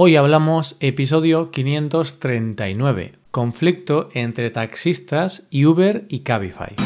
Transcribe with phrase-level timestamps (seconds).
[0.00, 6.76] Hoy hablamos episodio 539, conflicto entre taxistas Uber y Cabify.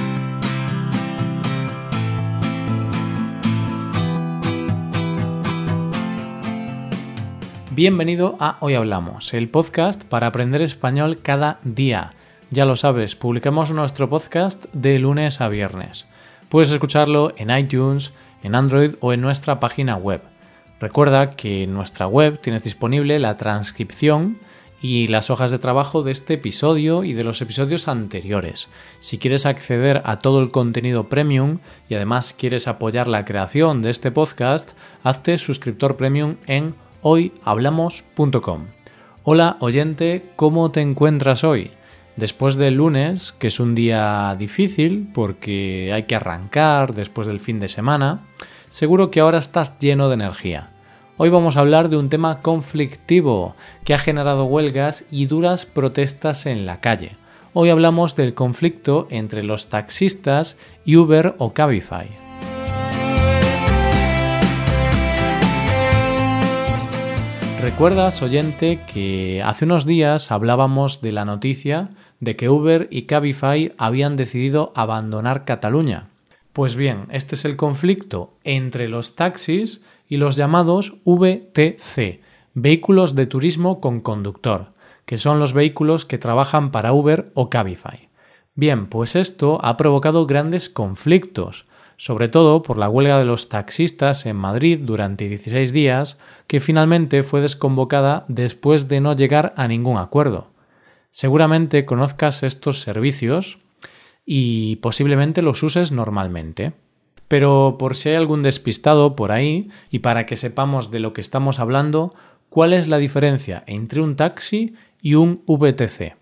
[7.73, 12.13] Bienvenido a Hoy Hablamos, el podcast para aprender español cada día.
[12.51, 16.07] Ya lo sabes, publicamos nuestro podcast de lunes a viernes.
[16.49, 20.32] Puedes escucharlo en iTunes, en Android o en nuestra página web
[20.83, 24.39] Recuerda que en nuestra web tienes disponible la transcripción
[24.81, 28.69] y las hojas de trabajo de este episodio y de los episodios anteriores.
[28.99, 31.59] Si quieres acceder a todo el contenido premium
[31.89, 34.73] y además quieres apoyar la creación de este podcast,
[35.05, 38.67] hazte suscriptor premium en hoyhablamos.com.
[39.23, 41.71] Hola oyente, ¿cómo te encuentras hoy?
[42.17, 47.61] Después del lunes, que es un día difícil porque hay que arrancar después del fin
[47.61, 48.23] de semana,
[48.69, 50.71] seguro que ahora estás lleno de energía.
[51.19, 56.47] Hoy vamos a hablar de un tema conflictivo que ha generado huelgas y duras protestas
[56.47, 57.17] en la calle.
[57.53, 62.09] Hoy hablamos del conflicto entre los taxistas y Uber o Cabify.
[67.61, 73.75] ¿Recuerdas, oyente, que hace unos días hablábamos de la noticia de que Uber y Cabify
[73.77, 76.09] habían decidido abandonar Cataluña?
[76.55, 82.21] Pues bien, este es el conflicto entre los taxis y los llamados VTC,
[82.53, 84.75] vehículos de turismo con conductor,
[85.07, 88.11] que son los vehículos que trabajan para Uber o Cabify.
[88.55, 91.65] Bien, pues esto ha provocado grandes conflictos,
[91.97, 97.23] sobre todo por la huelga de los taxistas en Madrid durante 16 días, que finalmente
[97.23, 100.49] fue desconvocada después de no llegar a ningún acuerdo.
[101.11, 103.61] Seguramente conozcas estos servicios
[104.27, 106.75] y posiblemente los uses normalmente.
[107.33, 111.23] Pero por si hay algún despistado por ahí y para que sepamos de lo que
[111.23, 112.15] estamos hablando,
[112.51, 116.15] ¿cuál es la diferencia entre un taxi y un VTC?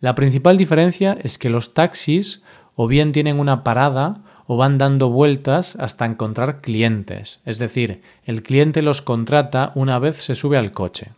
[0.00, 2.42] La principal diferencia es que los taxis
[2.74, 8.42] o bien tienen una parada o van dando vueltas hasta encontrar clientes, es decir, el
[8.42, 11.12] cliente los contrata una vez se sube al coche.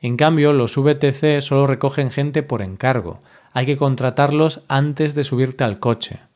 [0.00, 3.20] En cambio, los VTC solo recogen gente por encargo,
[3.52, 6.29] hay que contratarlos antes de subirte al coche.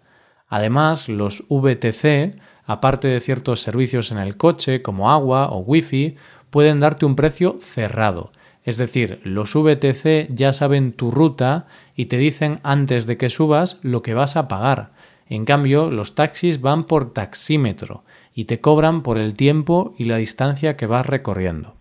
[0.49, 6.17] Además, los VTC, aparte de ciertos servicios en el coche como agua o wifi,
[6.51, 8.33] pueden darte un precio cerrado.
[8.63, 13.79] Es decir, los VTC ya saben tu ruta y te dicen antes de que subas
[13.83, 14.93] lo que vas a pagar.
[15.29, 20.17] En cambio, los taxis van por taxímetro y te cobran por el tiempo y la
[20.17, 21.75] distancia que vas recorriendo.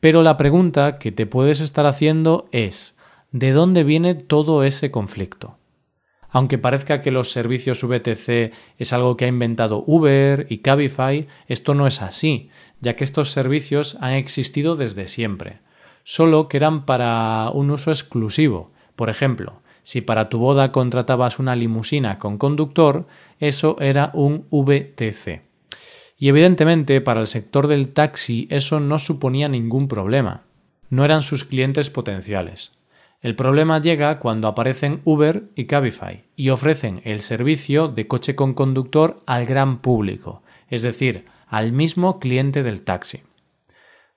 [0.00, 2.96] Pero la pregunta que te puedes estar haciendo es
[3.32, 5.59] ¿de dónde viene todo ese conflicto?
[6.32, 11.74] Aunque parezca que los servicios VTC es algo que ha inventado Uber y Cabify, esto
[11.74, 15.58] no es así, ya que estos servicios han existido desde siempre,
[16.04, 18.70] solo que eran para un uso exclusivo.
[18.94, 23.06] Por ejemplo, si para tu boda contratabas una limusina con conductor,
[23.40, 25.42] eso era un VTC.
[26.16, 30.44] Y evidentemente para el sector del taxi eso no suponía ningún problema.
[30.90, 32.72] No eran sus clientes potenciales.
[33.22, 38.54] El problema llega cuando aparecen Uber y Cabify y ofrecen el servicio de coche con
[38.54, 43.22] conductor al gran público, es decir, al mismo cliente del taxi.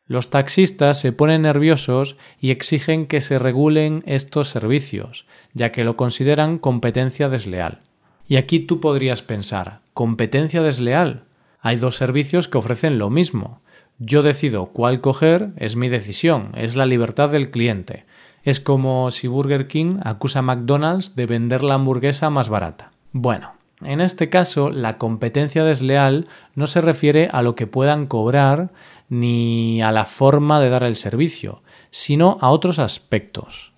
[0.05, 5.97] Los taxistas se ponen nerviosos y exigen que se regulen estos servicios, ya que lo
[5.97, 7.81] consideran competencia desleal.
[8.27, 11.23] Y aquí tú podrías pensar, ¿competencia desleal?
[11.59, 13.61] Hay dos servicios que ofrecen lo mismo.
[13.97, 18.05] Yo decido cuál coger, es mi decisión, es la libertad del cliente.
[18.43, 22.91] Es como si Burger King acusa a McDonald's de vender la hamburguesa más barata.
[23.13, 28.71] Bueno, en este caso, la competencia desleal no se refiere a lo que puedan cobrar
[29.07, 33.71] ni a la forma de dar el servicio, sino a otros aspectos.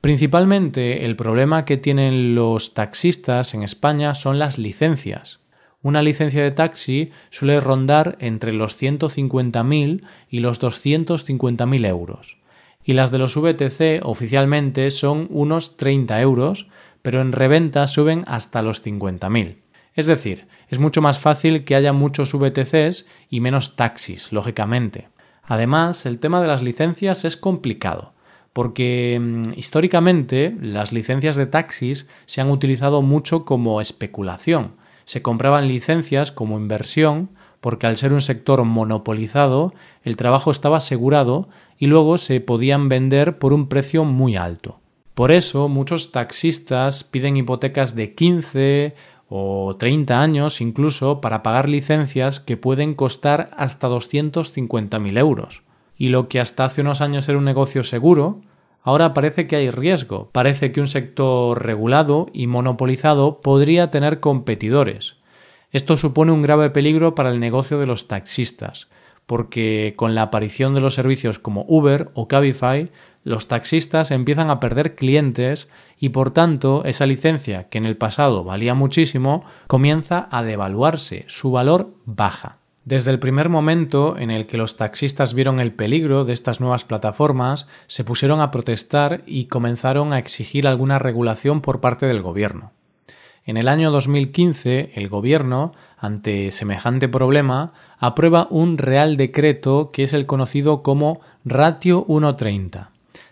[0.00, 5.40] Principalmente el problema que tienen los taxistas en España son las licencias.
[5.80, 12.38] Una licencia de taxi suele rondar entre los 150.000 y los 250.000 euros
[12.88, 16.68] y las de los VTC oficialmente son unos 30 euros,
[17.02, 19.58] pero en reventa suben hasta los 50.000.
[19.92, 25.08] Es decir, es mucho más fácil que haya muchos VTCs y menos taxis, lógicamente.
[25.42, 28.14] Además, el tema de las licencias es complicado,
[28.54, 34.76] porque mm, históricamente las licencias de taxis se han utilizado mucho como especulación.
[35.04, 37.28] Se compraban licencias como inversión
[37.60, 43.38] porque al ser un sector monopolizado, el trabajo estaba asegurado y luego se podían vender
[43.38, 44.78] por un precio muy alto.
[45.14, 48.94] Por eso muchos taxistas piden hipotecas de 15
[49.28, 55.62] o 30 años incluso para pagar licencias que pueden costar hasta 250.000 euros.
[55.96, 58.40] Y lo que hasta hace unos años era un negocio seguro,
[58.82, 60.30] ahora parece que hay riesgo.
[60.32, 65.17] Parece que un sector regulado y monopolizado podría tener competidores.
[65.70, 68.88] Esto supone un grave peligro para el negocio de los taxistas,
[69.26, 72.90] porque con la aparición de los servicios como Uber o Cabify,
[73.24, 75.68] los taxistas empiezan a perder clientes
[75.98, 81.50] y por tanto esa licencia que en el pasado valía muchísimo comienza a devaluarse, su
[81.50, 82.56] valor baja.
[82.86, 86.86] Desde el primer momento en el que los taxistas vieron el peligro de estas nuevas
[86.86, 92.72] plataformas, se pusieron a protestar y comenzaron a exigir alguna regulación por parte del gobierno.
[93.48, 100.12] En el año 2015, el Gobierno, ante semejante problema, aprueba un Real Decreto que es
[100.12, 102.90] el conocido como Ratio 1.30.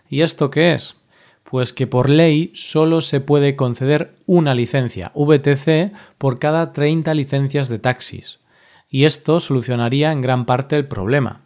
[0.09, 0.95] ¿Y esto qué es?
[1.43, 7.69] Pues que por ley solo se puede conceder una licencia VTC por cada 30 licencias
[7.69, 8.39] de taxis.
[8.89, 11.41] Y esto solucionaría en gran parte el problema.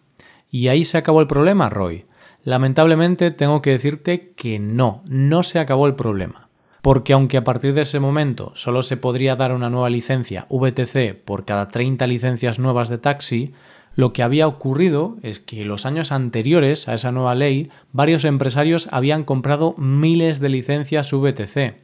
[0.50, 2.06] ¿Y ahí se acabó el problema, Roy?
[2.45, 6.47] Lamentablemente tengo que decirte que no, no se acabó el problema
[6.81, 11.16] porque aunque a partir de ese momento solo se podría dar una nueva licencia VTC
[11.24, 13.54] por cada 30 licencias nuevas de taxi,
[13.95, 18.88] lo que había ocurrido es que los años anteriores a esa nueva ley varios empresarios
[18.92, 21.75] habían comprado miles de licencias VTC.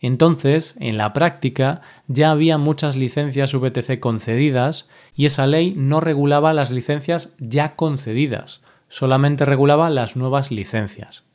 [0.00, 6.52] Entonces, en la práctica, ya había muchas licencias VTC concedidas y esa ley no regulaba
[6.52, 11.25] las licencias ya concedidas, solamente regulaba las nuevas licencias.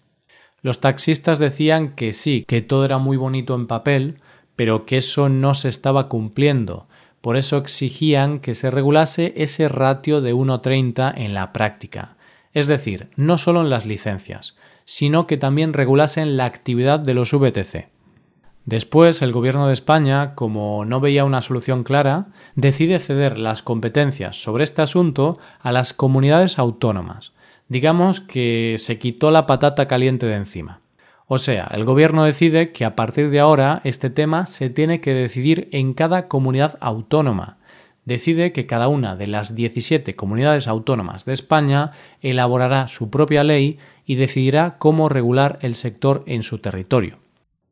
[0.61, 4.15] Los taxistas decían que sí, que todo era muy bonito en papel,
[4.55, 6.87] pero que eso no se estaba cumpliendo.
[7.21, 12.15] Por eso exigían que se regulase ese ratio de 1.30 en la práctica.
[12.53, 14.55] Es decir, no solo en las licencias,
[14.85, 17.89] sino que también regulasen la actividad de los VTC.
[18.65, 24.41] Después, el gobierno de España, como no veía una solución clara, decide ceder las competencias
[24.41, 27.33] sobre este asunto a las comunidades autónomas,
[27.71, 30.81] Digamos que se quitó la patata caliente de encima.
[31.27, 35.13] O sea, el gobierno decide que a partir de ahora este tema se tiene que
[35.13, 37.59] decidir en cada comunidad autónoma.
[38.03, 43.79] Decide que cada una de las 17 comunidades autónomas de España elaborará su propia ley
[44.05, 47.19] y decidirá cómo regular el sector en su territorio.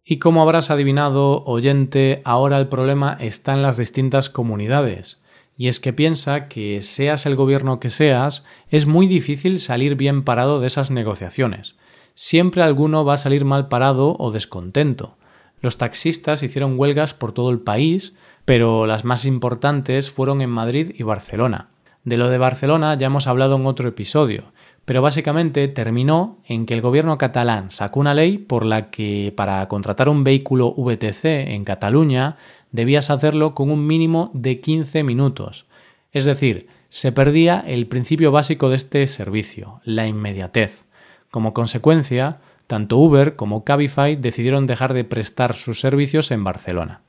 [0.05, 5.19] Y como habrás adivinado, oyente, ahora el problema está en las distintas comunidades
[5.59, 10.23] y es que piensa que seas el gobierno que seas, es muy difícil salir bien
[10.23, 11.75] parado de esas negociaciones.
[12.15, 15.17] Siempre alguno va a salir mal parado o descontento.
[15.59, 18.13] Los taxistas hicieron huelgas por todo el país,
[18.45, 21.67] pero las más importantes fueron en Madrid y Barcelona.
[22.05, 24.53] De lo de Barcelona ya hemos hablado en otro episodio,
[24.85, 29.67] pero básicamente terminó en que el gobierno catalán sacó una ley por la que para
[29.67, 32.37] contratar un vehículo VTC en Cataluña
[32.71, 35.65] debías hacerlo con un mínimo de 15 minutos.
[36.11, 40.85] Es decir, se perdía el principio básico de este servicio, la inmediatez.
[41.29, 47.01] Como consecuencia, tanto Uber como Cabify decidieron dejar de prestar sus servicios en Barcelona.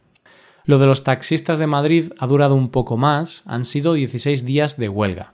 [0.65, 4.77] Lo de los taxistas de Madrid ha durado un poco más, han sido 16 días
[4.77, 5.33] de huelga.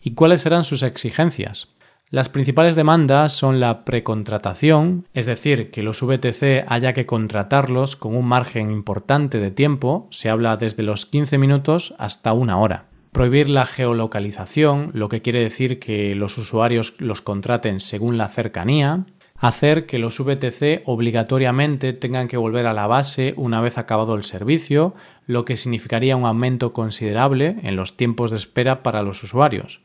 [0.00, 1.68] ¿Y cuáles eran sus exigencias?
[2.10, 8.16] Las principales demandas son la precontratación, es decir, que los VTC haya que contratarlos con
[8.16, 12.86] un margen importante de tiempo, se habla desde los 15 minutos hasta una hora.
[13.12, 19.04] Prohibir la geolocalización, lo que quiere decir que los usuarios los contraten según la cercanía.
[19.36, 24.24] Hacer que los VTC obligatoriamente tengan que volver a la base una vez acabado el
[24.24, 24.94] servicio,
[25.26, 29.82] lo que significaría un aumento considerable en los tiempos de espera para los usuarios.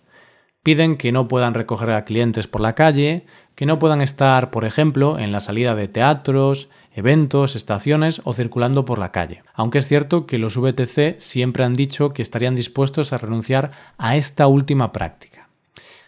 [0.63, 4.63] Piden que no puedan recoger a clientes por la calle, que no puedan estar, por
[4.63, 9.43] ejemplo, en la salida de teatros, eventos, estaciones o circulando por la calle.
[9.53, 14.15] Aunque es cierto que los VTC siempre han dicho que estarían dispuestos a renunciar a
[14.15, 15.50] esta última práctica.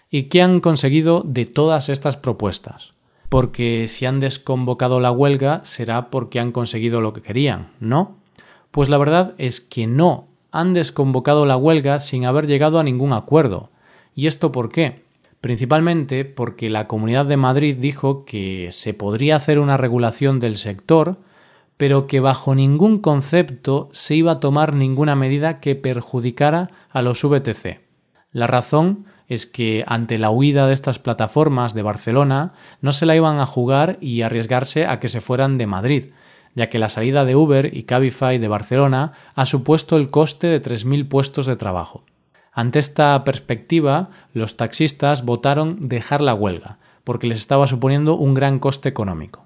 [0.09, 2.91] ¿Y qué han conseguido de todas estas propuestas?
[3.27, 8.15] Porque si han desconvocado la huelga será porque han conseguido lo que querían, ¿no?
[8.71, 13.11] Pues la verdad es que no, han desconvocado la huelga sin haber llegado a ningún
[13.11, 13.69] acuerdo
[14.15, 15.03] ¿Y esto por qué?
[15.41, 21.17] Principalmente porque la Comunidad de Madrid dijo que se podría hacer una regulación del sector,
[21.77, 27.23] pero que bajo ningún concepto se iba a tomar ninguna medida que perjudicara a los
[27.23, 27.81] VTC.
[28.31, 33.15] La razón es que ante la huida de estas plataformas de Barcelona no se la
[33.15, 36.05] iban a jugar y arriesgarse a que se fueran de Madrid,
[36.53, 40.61] ya que la salida de Uber y Cabify de Barcelona ha supuesto el coste de
[40.61, 42.05] 3.000 puestos de trabajo.
[42.55, 48.59] Ante esta perspectiva, los taxistas votaron dejar la huelga, porque les estaba suponiendo un gran
[48.59, 49.45] coste económico.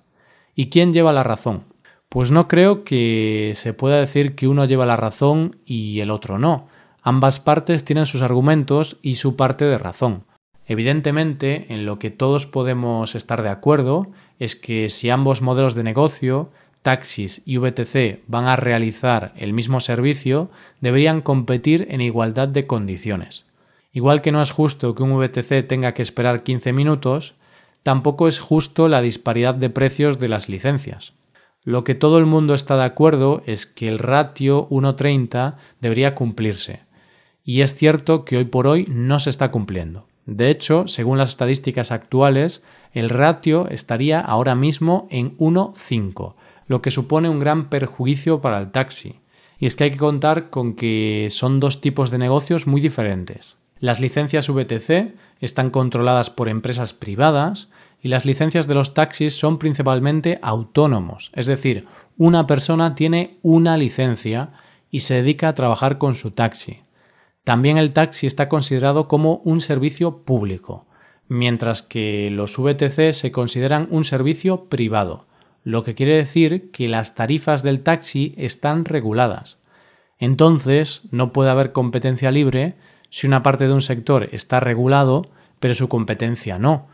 [0.54, 1.63] ¿Y quién lleva la razón?
[2.08, 6.38] Pues no creo que se pueda decir que uno lleva la razón y el otro
[6.38, 6.68] no.
[7.01, 10.25] Ambas partes tienen sus argumentos y su parte de razón.
[10.68, 14.06] Evidentemente, en lo que todos podemos estar de acuerdo
[14.38, 19.79] es que si ambos modelos de negocio, taxis y VTC, van a realizar el mismo
[19.79, 20.50] servicio,
[20.81, 23.45] deberían competir en igualdad de condiciones.
[23.91, 27.36] Igual que no es justo que un VTC tenga que esperar 15 minutos,
[27.83, 31.13] tampoco es justo la disparidad de precios de las licencias.
[31.63, 36.81] Lo que todo el mundo está de acuerdo es que el ratio 1.30 debería cumplirse.
[37.43, 40.07] Y es cierto que hoy por hoy no se está cumpliendo.
[40.25, 42.62] De hecho, según las estadísticas actuales,
[42.93, 46.36] el ratio estaría ahora mismo en 1.5,
[46.69, 49.19] lo que supone un gran perjuicio para el taxi.
[49.57, 53.57] Y es que hay que contar con que son dos tipos de negocios muy diferentes.
[53.79, 57.69] Las licencias VTC están controladas por empresas privadas
[58.01, 61.85] y las licencias de los taxis son principalmente autónomos, es decir,
[62.17, 64.51] una persona tiene una licencia
[64.91, 66.81] y se dedica a trabajar con su taxi.
[67.43, 70.85] También el taxi está considerado como un servicio público,
[71.27, 75.25] mientras que los VTC se consideran un servicio privado,
[75.69, 79.57] lo que quiere decir que las tarifas del taxi están reguladas.
[80.17, 82.75] Entonces, no puede haber competencia libre
[83.11, 86.88] si una parte de un sector está regulado, pero su competencia no.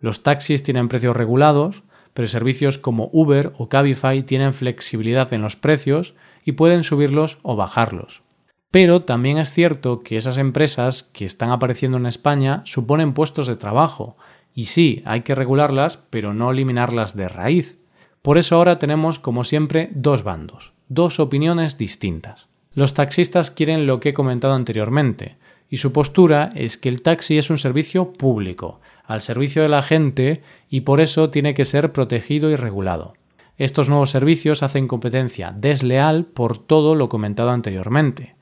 [0.00, 1.82] Los taxis tienen precios regulados,
[2.14, 7.54] pero servicios como Uber o Cabify tienen flexibilidad en los precios y pueden subirlos o
[7.54, 8.22] bajarlos.
[8.70, 13.56] Pero también es cierto que esas empresas que están apareciendo en España suponen puestos de
[13.56, 14.16] trabajo,
[14.54, 17.81] y sí, hay que regularlas, pero no eliminarlas de raíz.
[18.22, 22.46] Por eso ahora tenemos, como siempre, dos bandos, dos opiniones distintas.
[22.72, 25.36] Los taxistas quieren lo que he comentado anteriormente,
[25.68, 29.82] y su postura es que el taxi es un servicio público, al servicio de la
[29.82, 33.14] gente y por eso tiene que ser protegido y regulado.
[33.58, 38.36] Estos nuevos servicios hacen competencia desleal por todo lo comentado anteriormente.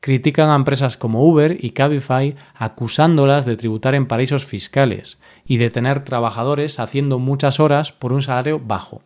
[0.00, 5.70] Critican a empresas como Uber y Cabify acusándolas de tributar en paraísos fiscales y de
[5.70, 9.02] tener trabajadores haciendo muchas horas por un salario bajo.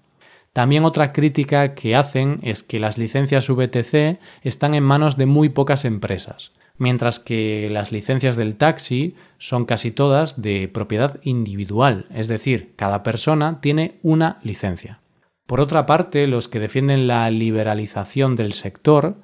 [0.52, 5.48] También otra crítica que hacen es que las licencias VTC están en manos de muy
[5.48, 12.28] pocas empresas mientras que las licencias del taxi son casi todas de propiedad individual, es
[12.28, 15.00] decir, cada persona tiene una licencia.
[15.46, 19.16] Por otra parte, los que defienden la liberalización del sector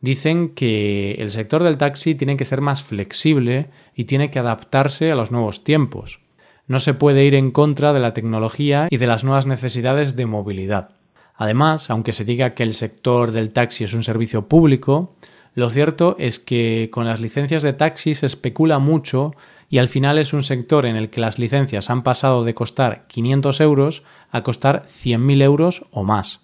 [0.00, 5.10] dicen que el sector del taxi tiene que ser más flexible y tiene que adaptarse
[5.10, 6.20] a los nuevos tiempos.
[6.66, 10.26] No se puede ir en contra de la tecnología y de las nuevas necesidades de
[10.26, 10.90] movilidad.
[11.34, 15.14] Además, aunque se diga que el sector del taxi es un servicio público,
[15.54, 19.32] lo cierto es que con las licencias de taxi se especula mucho
[19.68, 23.06] y al final es un sector en el que las licencias han pasado de costar
[23.08, 26.40] 500 euros a costar 100.000 euros o más.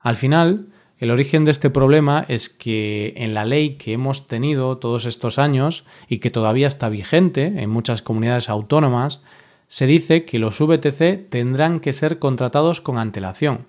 [0.00, 0.66] Al final,
[0.98, 5.38] el origen de este problema es que en la ley que hemos tenido todos estos
[5.38, 9.22] años y que todavía está vigente en muchas comunidades autónomas,
[9.72, 13.68] se dice que los VTC tendrán que ser contratados con antelación.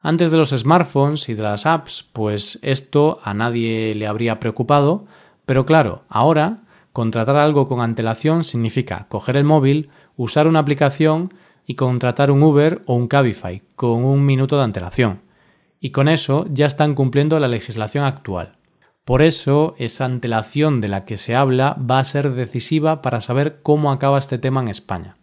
[0.00, 5.06] Antes de los smartphones y de las apps, pues esto a nadie le habría preocupado,
[5.46, 11.32] pero claro, ahora contratar algo con antelación significa coger el móvil, usar una aplicación
[11.64, 15.20] y contratar un Uber o un Cabify con un minuto de antelación.
[15.78, 18.56] Y con eso ya están cumpliendo la legislación actual.
[19.04, 23.60] Por eso, esa antelación de la que se habla va a ser decisiva para saber
[23.62, 25.16] cómo acaba este tema en España.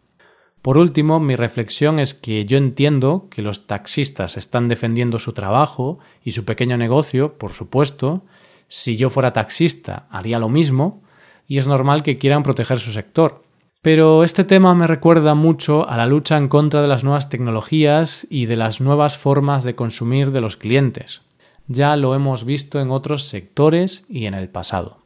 [0.62, 6.00] Por último, mi reflexión es que yo entiendo que los taxistas están defendiendo su trabajo
[6.24, 8.24] y su pequeño negocio, por supuesto.
[8.68, 11.02] Si yo fuera taxista, haría lo mismo,
[11.48, 13.44] y es normal que quieran proteger su sector.
[13.82, 18.28] Pero este tema me recuerda mucho a la lucha en contra de las nuevas tecnologías
[18.30, 21.22] y de las nuevas formas de consumir de los clientes.
[21.68, 24.98] Ya lo hemos visto en otros sectores y en el pasado.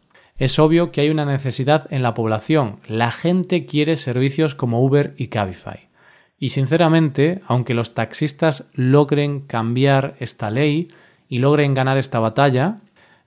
[0.41, 2.79] Es obvio que hay una necesidad en la población.
[2.87, 5.89] La gente quiere servicios como Uber y Cabify.
[6.39, 10.89] Y sinceramente, aunque los taxistas logren cambiar esta ley
[11.29, 12.79] y logren ganar esta batalla,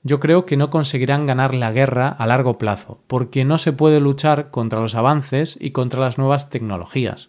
[0.02, 4.00] yo creo que no conseguirán ganar la guerra a largo plazo, porque no se puede
[4.00, 7.28] luchar contra los avances y contra las nuevas tecnologías.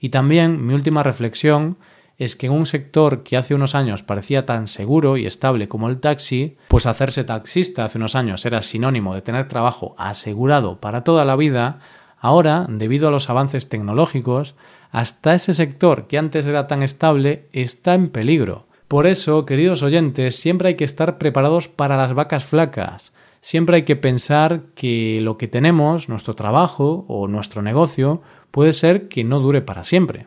[0.00, 1.76] Y también mi última reflexión
[2.18, 5.88] es que en un sector que hace unos años parecía tan seguro y estable como
[5.88, 11.04] el taxi, pues hacerse taxista hace unos años era sinónimo de tener trabajo asegurado para
[11.04, 11.78] toda la vida,
[12.18, 14.56] ahora, debido a los avances tecnológicos,
[14.90, 18.66] hasta ese sector que antes era tan estable está en peligro.
[18.88, 23.12] Por eso, queridos oyentes, siempre hay que estar preparados para las vacas flacas.
[23.40, 29.08] Siempre hay que pensar que lo que tenemos, nuestro trabajo o nuestro negocio, puede ser
[29.08, 30.26] que no dure para siempre.